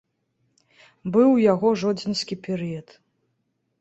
[1.15, 2.87] Быў у яго жодзінскі перыяд.